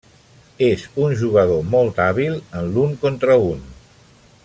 [0.67, 3.63] És un jugador molt hàbil en l'un contra un.